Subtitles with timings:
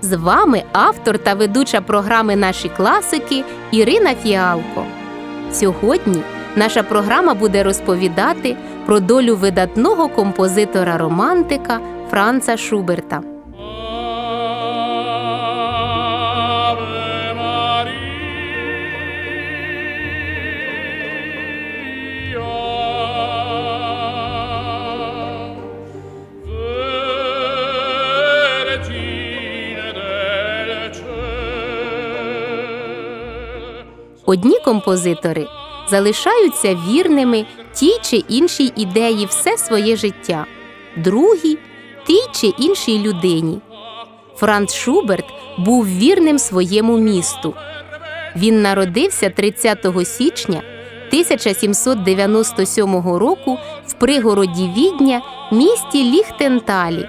[0.00, 4.84] З вами автор та ведуча програми Наші класики Ірина Фіалко.
[5.52, 6.22] Сьогодні
[6.56, 13.35] наша програма буде розповідати про долю видатного композитора-романтика Франца Шуберта.
[34.26, 35.46] Одні композитори
[35.88, 40.46] залишаються вірними тій чи іншій ідеї все своє життя,
[40.96, 41.58] другі
[42.06, 43.58] тій чи іншій людині.
[44.36, 45.24] Франц Шуберт
[45.58, 47.54] був вірним своєму місту.
[48.36, 50.62] Він народився 30 січня
[51.08, 57.08] 1797 року в пригороді Відня, місті Ліхтенталі.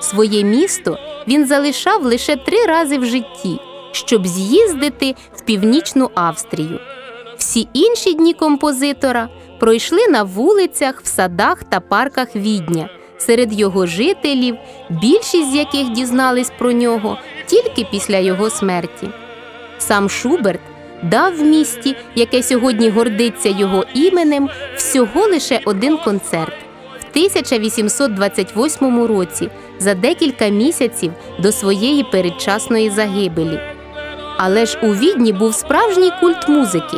[0.00, 0.98] Своє місто
[1.28, 3.60] він залишав лише три рази в житті,
[3.92, 6.80] щоб з'їздити північну Австрію.
[7.38, 9.28] Всі інші дні композитора
[9.60, 14.56] пройшли на вулицях, в садах та парках Відня, серед його жителів,
[14.90, 19.08] більшість з яких дізнались про нього тільки після його смерті.
[19.78, 20.60] Сам Шуберт
[21.02, 26.54] дав місті, яке сьогодні гордиться його іменем, всього лише один концерт
[27.00, 33.71] в 1828 році, за декілька місяців до своєї передчасної загибелі.
[34.44, 36.96] Але ж у відні був справжній культ музики.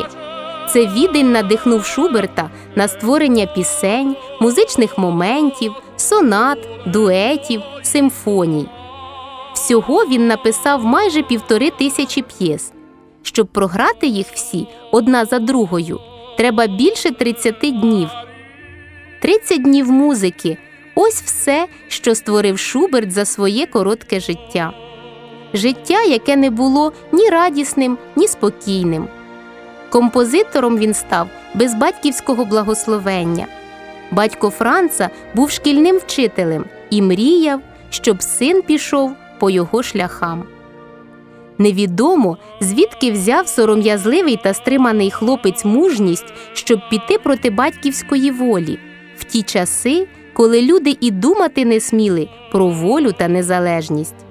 [0.69, 8.67] Це відень надихнув Шуберта на створення пісень, музичних моментів, сонат, дуетів, симфоній.
[9.55, 12.73] Всього він написав майже півтори тисячі п'єс.
[13.23, 16.01] Щоб програти їх всі одна за другою,
[16.37, 18.09] треба більше 30 днів.
[19.23, 20.59] 30 днів музики
[20.95, 24.84] ось все, що створив Шуберт за своє коротке життя.
[25.55, 29.09] Життя, яке не було ні радісним, ні спокійним.
[29.91, 33.47] Композитором він став без батьківського благословення.
[34.11, 37.61] Батько Франца був шкільним вчителем і мріяв,
[37.91, 40.45] щоб син пішов по його шляхам.
[41.59, 48.79] Невідомо, звідки взяв сором'язливий та стриманий хлопець мужність, щоб піти проти батьківської волі
[49.17, 54.25] в ті часи, коли люди і думати не сміли про волю та незалежність.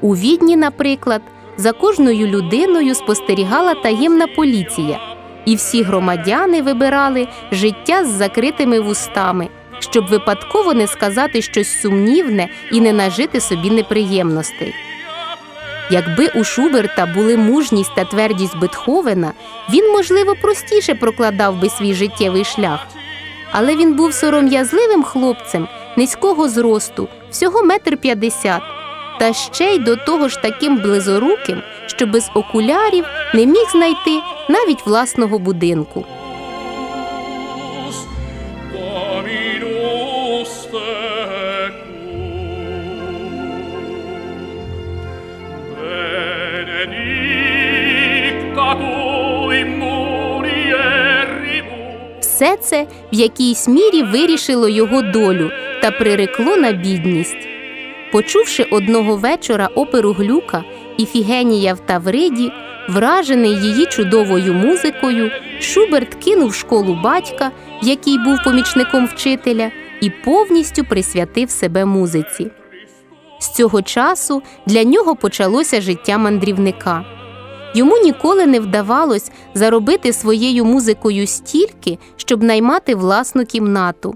[0.00, 1.22] У відні, наприклад,
[1.56, 5.00] за кожною людиною спостерігала таємна поліція,
[5.44, 9.48] і всі громадяни вибирали життя з закритими вустами,
[9.78, 14.74] щоб випадково не сказати щось сумнівне і не нажити собі неприємностей.
[15.90, 19.32] Якби у Шуберта були мужність та твердість Бетховена,
[19.72, 22.86] він, можливо, простіше прокладав би свій життєвий шлях.
[23.52, 28.62] Але він був сором'язливим хлопцем низького зросту, всього метр п'ятдесят,
[29.18, 34.86] та ще й до того ж таким близоруким, що без окулярів не міг знайти навіть
[34.86, 36.04] власного будинку.
[52.20, 55.50] Все це в якійсь мірі вирішило його долю
[55.82, 57.47] та прирекло на бідність.
[58.12, 60.64] Почувши одного вечора оперу Глюка
[60.96, 62.52] Іфігенія в Тавриді,
[62.88, 65.30] вражений її чудовою музикою,
[65.60, 67.50] Шуберт кинув школу батька,
[67.82, 69.70] який був помічником вчителя,
[70.00, 72.50] і повністю присвятив себе музиці.
[73.38, 77.04] З цього часу для нього почалося життя мандрівника.
[77.74, 84.14] Йому ніколи не вдавалось заробити своєю музикою стільки, щоб наймати власну кімнату.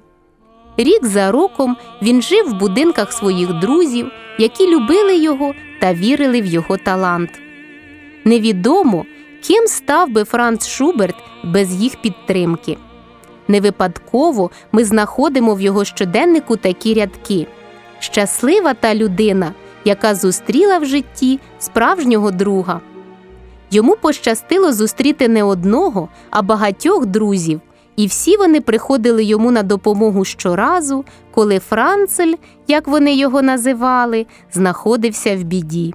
[0.77, 6.47] Рік за роком він жив в будинках своїх друзів, які любили його та вірили в
[6.47, 7.31] його талант.
[8.25, 9.05] Невідомо,
[9.43, 12.77] ким став би Франц Шуберт без їх підтримки.
[13.49, 17.47] Не випадково ми знаходимо в його щоденнику такі рядки:
[17.99, 19.53] щаслива та людина,
[19.85, 22.81] яка зустріла в житті справжнього друга.
[23.71, 27.61] Йому пощастило зустріти не одного, а багатьох друзів,
[27.97, 31.05] і всі вони приходили йому на допомогу щоразу,
[31.35, 32.35] коли Францель,
[32.69, 35.95] як вони його називали, знаходився в біді.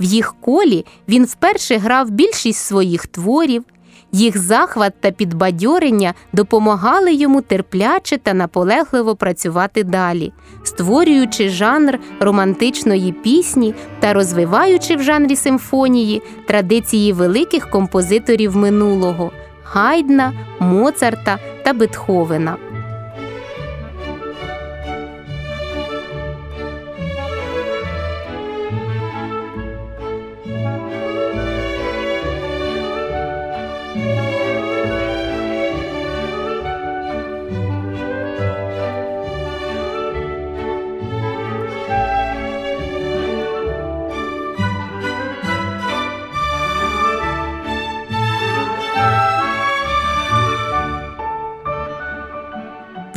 [0.00, 3.64] В їх колі він вперше грав більшість своїх творів.
[4.12, 10.32] Їх захват та підбадьорення допомагали йому терпляче та наполегливо працювати далі,
[10.62, 19.30] створюючи жанр романтичної пісні та розвиваючи в жанрі симфонії традиції великих композиторів минулого
[19.72, 22.56] Гайдна, Моцарта та Бетховена.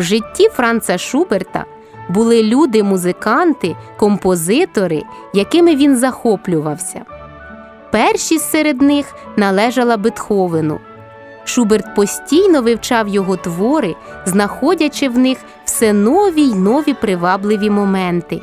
[0.02, 1.66] В житті Франца Шуберта
[2.10, 5.04] були люди-музиканти, композитори,
[5.34, 7.02] якими він захоплювався.
[7.92, 10.80] Першість серед них належала Бетховену.
[11.44, 13.96] Шуберт постійно вивчав його твори,
[14.26, 18.42] знаходячи в них все нові й нові привабливі моменти.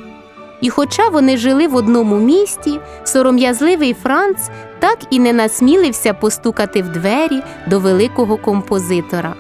[0.61, 6.89] І хоча вони жили в одному місті, сором'язливий Франц так і не насмілився постукати в
[6.89, 9.35] двері до великого композитора.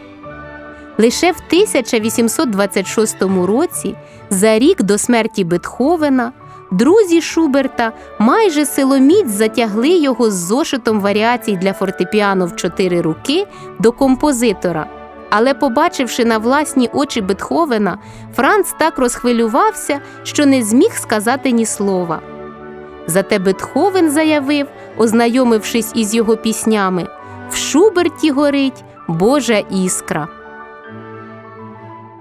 [0.98, 3.96] Лише в 1826 році,
[4.30, 6.32] за рік до смерті Бетховена,
[6.70, 13.46] друзі Шуберта майже силоміць затягли його з зошитом варіацій для фортепіано в чотири руки
[13.78, 14.86] до композитора.
[15.30, 17.98] Але, побачивши на власні очі Бетховена,
[18.36, 22.20] Франц так розхвилювався, що не зміг сказати ні слова.
[23.06, 24.66] Зате Бетховен заявив,
[24.96, 27.06] ознайомившись із його піснями:
[27.50, 30.37] в Шуберті горить Божа іскра.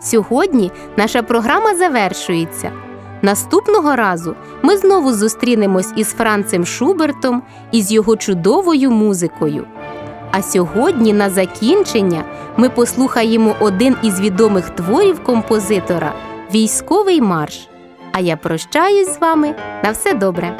[0.08, 2.72] Сьогодні наша програма завершується.
[3.22, 9.66] Наступного разу ми знову зустрінемось із Францем Шубертом і з його чудовою музикою.
[10.32, 12.24] А сьогодні, на закінчення,
[12.58, 16.14] ми послухаємо один із відомих творів композитора
[16.54, 17.70] Військовий марш.
[18.12, 20.58] А я прощаюсь з вами на все добре.